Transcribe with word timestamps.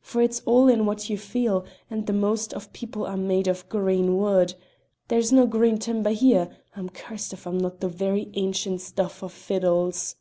for 0.00 0.22
it's 0.22 0.38
all 0.46 0.68
in 0.68 0.86
what 0.86 1.10
you 1.10 1.18
feel, 1.18 1.64
and 1.90 2.06
the 2.06 2.12
most 2.12 2.54
of 2.54 2.72
people 2.72 3.04
are 3.04 3.16
made 3.16 3.48
of 3.48 3.68
green 3.68 4.16
wood. 4.16 4.54
There's 5.08 5.32
no 5.32 5.46
green 5.48 5.78
timber 5.78 6.10
here; 6.10 6.48
I'm 6.76 6.88
cursed 6.88 7.32
if 7.32 7.44
I'm 7.44 7.58
not 7.58 7.80
the 7.80 7.88
very 7.88 8.30
ancient 8.36 8.80
stuff 8.82 9.20
of 9.24 9.32
fiddles!" 9.32 10.14